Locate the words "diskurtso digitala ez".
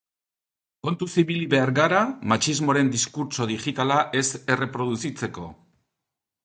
2.97-4.27